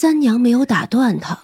[0.00, 1.40] 三娘没有打断他，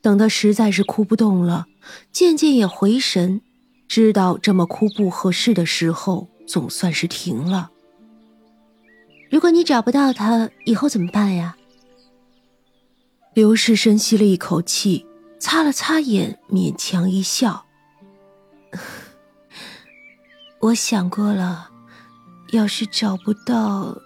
[0.00, 1.66] 等他实在是哭不动了，
[2.12, 3.40] 渐渐也回神，
[3.88, 7.72] 知道这么哭不合适的时候，总算是停了。
[9.28, 11.56] 如果你找不到他，以后怎么办呀？
[13.34, 15.04] 刘氏深吸了一口气，
[15.40, 17.66] 擦了擦眼，勉强一笑
[20.62, 21.68] ：“我想过了，
[22.52, 23.98] 要是找不到，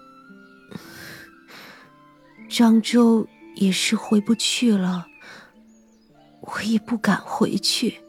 [2.48, 5.06] 漳州也是回不去了。
[6.40, 8.00] 我也不敢回去。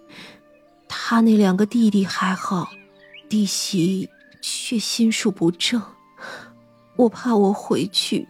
[0.88, 2.70] 他那两个弟弟还好，
[3.30, 4.10] 弟媳
[4.42, 5.82] 却心术不正。
[6.98, 8.28] 我怕我回去，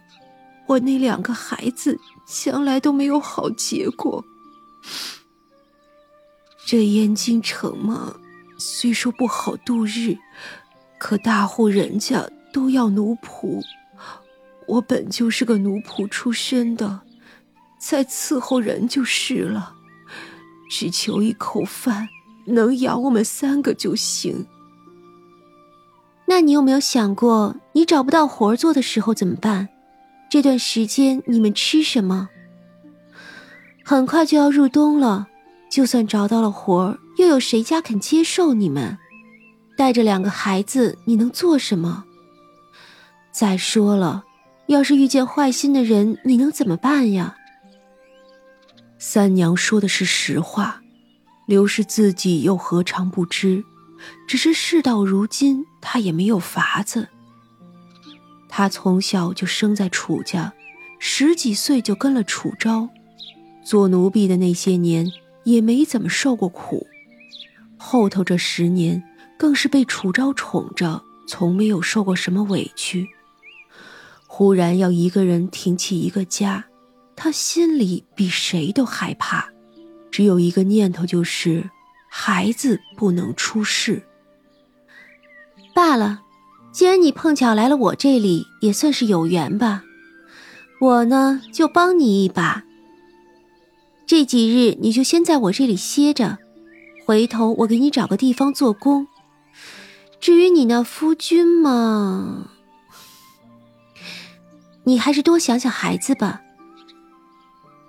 [0.66, 4.24] 我那两个孩子……”将来都没有好结果。
[6.66, 8.16] 这燕京城嘛，
[8.58, 10.18] 虽说不好度日，
[10.98, 13.62] 可大户人家都要奴仆。
[14.66, 17.02] 我本就是个奴仆出身的，
[17.78, 19.74] 再伺候人就是了，
[20.68, 22.08] 只求一口饭，
[22.46, 24.46] 能养我们三个就行。
[26.26, 29.68] 那你有没有想过，你找不到活做的时候怎么办？
[30.28, 32.28] 这段时间你们吃什么？
[33.84, 35.28] 很快就要入冬了，
[35.70, 38.98] 就算找到了活，又有谁家肯接受你们？
[39.76, 42.04] 带着两个孩子，你能做什么？
[43.30, 44.24] 再说了，
[44.66, 47.36] 要是遇见坏心的人，你能怎么办呀？
[48.98, 50.80] 三娘说的是实话，
[51.46, 53.64] 刘氏自己又何尝不知？
[54.26, 57.08] 只是事到如今，她也没有法子。
[58.48, 60.52] 他从小就生在楚家，
[60.98, 62.88] 十几岁就跟了楚昭，
[63.64, 65.10] 做奴婢的那些年
[65.44, 66.86] 也没怎么受过苦，
[67.76, 69.02] 后头这十年
[69.36, 73.06] 更是被楚昭宠着，从没有受过什么委屈。
[74.26, 76.64] 忽然要一个人挺起一个家，
[77.16, 79.48] 他心里比谁都害怕，
[80.10, 81.68] 只有一个念头就是
[82.08, 84.02] 孩子不能出事。
[85.74, 86.22] 罢了。
[86.72, 89.82] 既然你碰巧来了我这里，也算是有缘吧。
[90.78, 92.64] 我呢，就帮你一把。
[94.06, 96.36] 这几日你就先在我这里歇着，
[97.06, 99.08] 回头我给你找个地方做工。
[100.20, 102.50] 至于你那夫君嘛，
[104.84, 106.42] 你还是多想想孩子吧。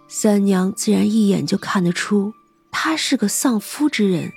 [0.07, 2.33] 三娘自然一眼就看得出，
[2.71, 4.31] 他是个丧夫之人，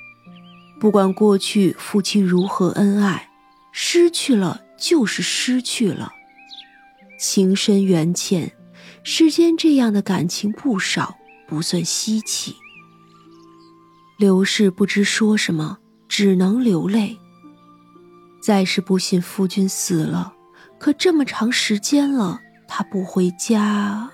[0.80, 3.28] 不管过去夫妻如何恩爱。
[3.72, 6.12] 失去了就是失去了，
[7.18, 8.52] 情深缘浅，
[9.04, 11.16] 世间这样的感情不少，
[11.46, 12.56] 不算稀奇。
[14.18, 17.16] 刘氏不知说什么，只能流泪。
[18.42, 20.34] 再是不信夫君死了，
[20.78, 24.10] 可这么长时间了，他不回家，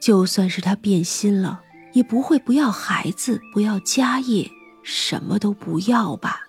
[0.00, 1.60] 就算是他变心了，
[1.92, 4.50] 也不会不要孩子，不要家业，
[4.82, 6.40] 什么都不要吧。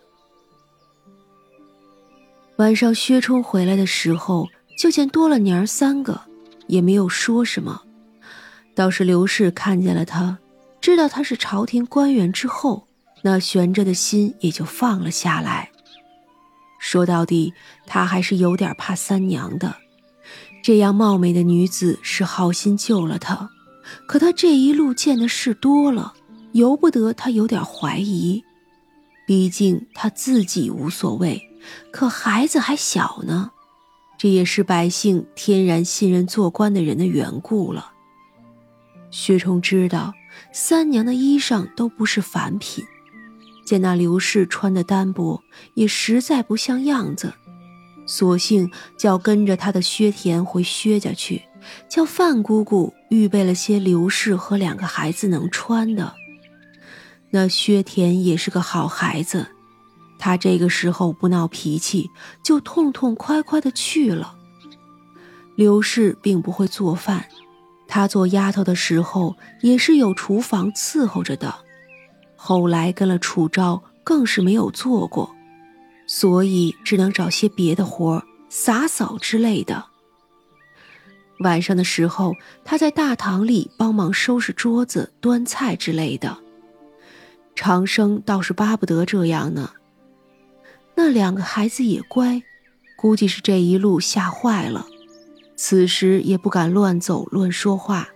[2.57, 4.47] 晚上，薛冲回来的时候，
[4.77, 6.21] 就见多了娘儿三个，
[6.67, 7.81] 也没有说什么。
[8.73, 10.37] 倒是刘氏看见了他，
[10.79, 12.87] 知道他是朝廷官员之后，
[13.21, 15.69] 那悬着的心也就放了下来。
[16.79, 17.53] 说到底，
[17.85, 19.75] 他还是有点怕三娘的。
[20.63, 23.49] 这样貌美的女子是好心救了他，
[24.07, 26.13] 可他这一路见的事多了，
[26.51, 28.43] 由不得他有点怀疑。
[29.25, 31.41] 毕竟他自己无所谓。
[31.91, 33.51] 可孩子还小呢，
[34.17, 37.91] 这也是百姓天然信任做官的人的缘故了。
[39.11, 40.13] 薛冲知道
[40.51, 42.83] 三娘的衣裳都不是凡品，
[43.65, 45.41] 见那刘氏穿的单薄，
[45.75, 47.33] 也实在不像样子，
[48.11, 51.41] 索性叫跟着他的薛田回薛家去，
[51.87, 56.13] 叫范姑姑预备了些刘氏和两个孩子能穿的。
[57.29, 59.47] 那薛田也是个好孩子。
[60.19, 62.09] 他这个时候不闹脾气，
[62.43, 64.35] 就痛痛快快的去了。
[65.55, 67.25] 刘氏并不会做饭，
[67.87, 71.55] 她做丫头的时候也是有厨房伺候着的，
[72.35, 75.33] 后来跟了楚昭，更是没有做过，
[76.13, 79.85] 所以只能找些别的活洒扫之类的。
[81.39, 82.35] 晚上的时候，
[82.65, 86.37] 他在大堂里帮忙收拾桌子、端菜之类的。
[87.55, 89.71] 长生倒是巴不得这样呢。
[90.95, 92.43] 那两个孩子也乖，
[92.97, 94.85] 估计是这一路吓坏了，
[95.55, 98.09] 此时也不敢乱走乱说话，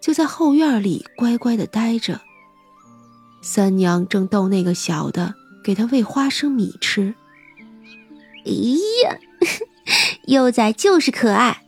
[0.00, 2.20] 就在后院里乖乖的待着。
[3.42, 5.34] 三娘正逗那个小的，
[5.64, 7.12] 给他喂花生米吃。
[8.44, 8.52] 哎
[9.04, 9.18] 呀，
[10.26, 11.62] 幼崽就是可爱。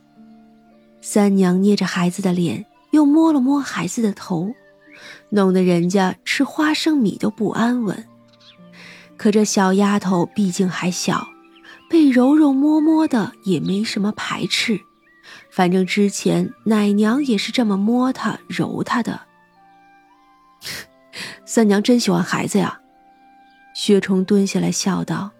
[1.01, 4.51] 三娘捏着孩子的脸，又摸了摸孩子的头，
[5.29, 8.05] 弄得人家吃花生米都不安稳。
[9.17, 11.27] 可这小丫头毕竟还小，
[11.89, 14.79] 被揉揉摸摸的也没什么排斥。
[15.49, 19.21] 反正之前奶娘也是这么摸她、揉她的。
[21.45, 22.81] 三娘真喜欢孩子呀。
[23.73, 25.31] 薛冲蹲下来笑道：“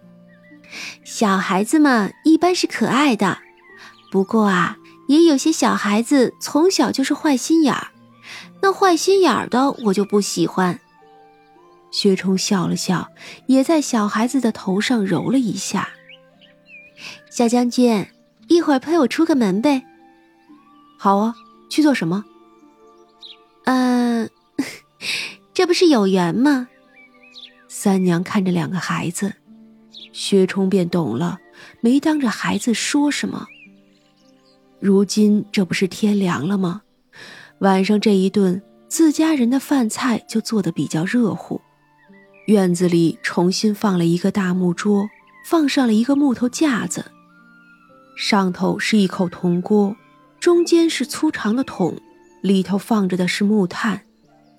[1.04, 3.40] 小孩子嘛，一般是可爱的，
[4.12, 4.78] 不过啊，
[5.08, 7.88] 也有些小孩子从小就是坏心眼儿。
[8.62, 10.80] 那坏心眼儿的，我就不喜欢。”
[11.92, 13.10] 薛冲笑了笑，
[13.48, 15.90] 也在小孩子的头上揉了一下。
[17.30, 18.06] 小将军，
[18.48, 19.84] 一会儿陪我出个门呗。
[20.98, 21.36] 好啊，
[21.70, 22.26] 去做什么？
[23.66, 24.30] 嗯，
[25.54, 26.68] 这不是有缘吗？
[27.68, 29.34] 三娘看着两个孩子，
[30.16, 31.38] 薛冲便懂了，
[31.82, 33.46] 没当着孩子说什么。
[34.80, 36.84] 如今这不是天凉了吗？
[37.60, 41.60] 晚上这一顿自家人的饭菜就做得比较热乎。
[42.48, 45.06] 院子里重新放了一个大木桌，
[45.46, 47.04] 放上了一个木头架子，
[48.16, 49.98] 上头是一口铜锅，
[50.40, 52.00] 中间是粗长的桶，
[52.42, 54.04] 里头放着的是木炭，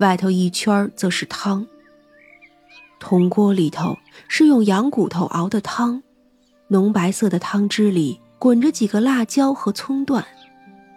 [0.00, 1.66] 外头一圈则是汤。
[2.98, 3.98] 铜锅里头
[4.28, 6.02] 是用羊骨头熬的汤，
[6.68, 10.24] 浓白色的汤汁里滚着几个辣椒和葱段，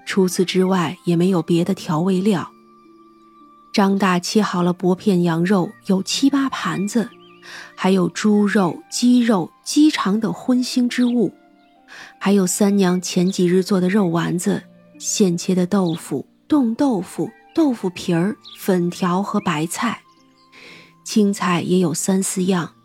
[0.06, 2.50] 除此之外也没有别的调味料。
[3.72, 7.10] 张大切好了薄片羊肉，有七八盘子，
[7.76, 11.34] 还有猪肉、鸡肉、鸡肠等荤腥之物，
[12.18, 14.64] 还有三娘前几日做的肉丸子、
[14.98, 20.02] 现切的豆腐、冻豆腐、豆腐皮儿、粉条和白菜，
[21.12, 22.76] 青菜也有三四样，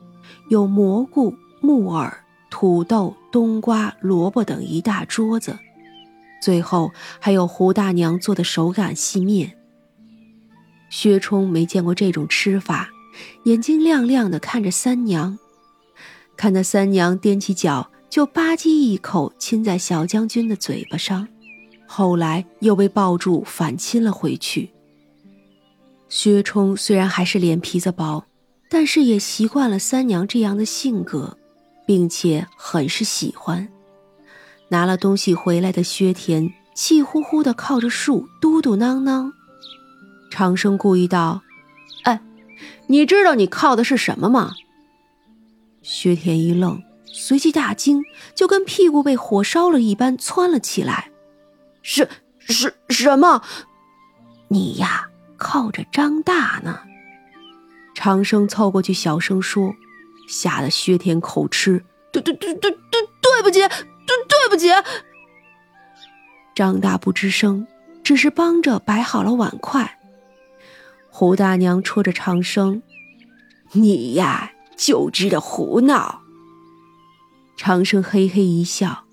[0.48, 5.58] 有蘑菇、木耳、土豆、冬瓜、萝卜等一大桌子，
[6.40, 6.90] 最后
[7.20, 9.58] 还有胡大娘做的手擀细面。
[10.88, 12.88] 薛冲没见过这种吃法，
[13.44, 15.38] 眼睛亮亮的看着三娘，
[16.34, 21.28] 看那三娘踮起脚就吧唧一口亲在小将军的嘴巴上，
[21.86, 24.70] 后来又被抱住反亲了回去。
[26.16, 28.24] 薛冲虽然还是脸皮子薄，
[28.70, 31.36] 但是也习惯了三娘这样的性格，
[31.88, 33.68] 并且很是喜欢。
[34.68, 39.32] 拿了东西回来的薛田气呼呼的靠着树嘟嘟囔囔。
[40.30, 41.42] 长生故意道
[42.06, 42.22] ：“哎，
[42.86, 44.52] 你知道你靠的是什么吗？”
[45.82, 48.04] 薛田一愣，随即大惊，
[48.36, 51.10] 就跟屁股被火烧了一般窜了起来。
[51.82, 52.08] “是
[52.38, 53.42] 是什么？
[54.46, 56.80] 你呀，靠着张大呢。”
[57.94, 59.74] 长生凑过去小声说，
[60.28, 64.68] 吓得薛天口吃：“对对对对对，对不起，对对不起。”
[66.54, 67.66] 张大不吱声，
[68.02, 69.98] 只是帮着摆好了碗筷。
[71.08, 72.82] 胡大娘戳着长生
[73.72, 76.20] ：“你呀，就知道胡闹。”
[77.56, 79.04] 长生嘿嘿一笑。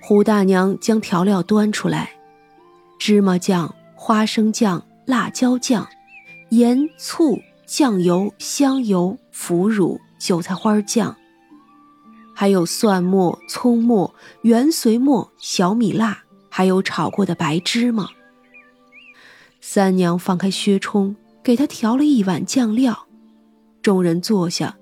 [0.00, 2.10] 胡大娘将调料端出来：
[2.98, 3.74] 芝麻酱、
[4.08, 5.86] 花生酱、辣椒酱、
[6.48, 11.14] 盐、醋、酱油、香油、腐乳、韭菜花酱，
[12.34, 18.08] 还有蒜末、葱末、圆髓末、小米辣，还有炒过的白芝麻。
[19.60, 23.06] 三娘放开薛冲，给他调了一碗酱料。
[23.82, 24.78] 众人坐下，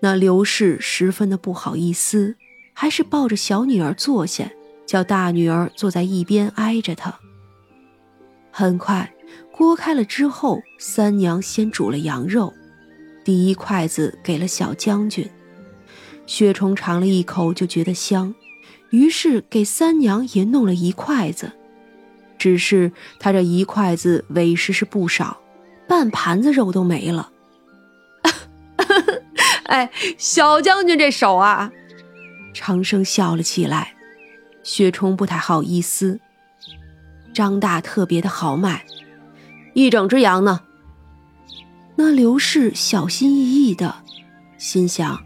[0.00, 2.36] 那刘氏十分的不好意思，
[2.74, 4.50] 还是抱着小女儿坐下，
[4.84, 7.18] 叫大女儿坐在一边挨着他。
[8.58, 9.08] 很快，
[9.52, 12.52] 锅开了之后，三娘先煮了羊肉，
[13.22, 15.30] 第一筷子给了小将军。
[16.26, 18.34] 薛冲尝了一口就觉得香，
[18.90, 21.52] 于是给三娘也弄了一筷子。
[22.36, 25.40] 只是他这一筷子委实是不少，
[25.86, 27.30] 半盘子肉都没了。
[29.66, 29.88] 哎，
[30.18, 31.70] 小将军这手啊！
[32.52, 33.94] 长生笑了起来。
[34.64, 36.18] 薛冲不太好意思。
[37.38, 38.84] 张大特别的豪迈，
[39.72, 40.62] 一整只羊呢。
[41.94, 43.94] 那刘氏小心翼翼的，
[44.56, 45.20] 心想：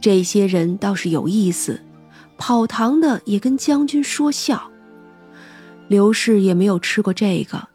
[0.00, 1.80] 这些人倒是有意思，
[2.36, 4.72] 跑堂的也跟将军说笑。
[5.86, 7.68] 刘氏也没有吃过这个，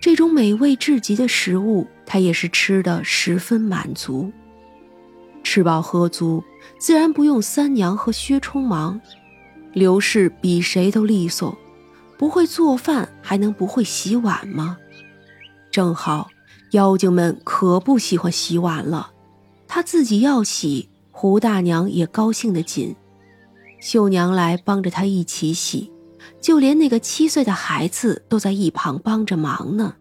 [0.00, 4.32] 这种美味至极的食物，他也是吃的十分满足。
[5.42, 6.42] 吃饱喝足，
[6.78, 8.98] 自然不用三娘和薛冲忙。
[9.74, 11.54] 刘氏比谁都利索，
[12.24, 14.78] 不会做饭还能不会洗碗吗？
[15.70, 16.30] 正好，
[16.70, 19.10] 妖精们可不喜欢洗碗了，
[19.68, 22.96] 她自己要洗，胡大娘也高兴的紧，
[23.78, 25.92] 秀娘来帮着她一起洗。
[26.40, 29.94] 就连那个七岁的孩子都在一旁帮着忙呢。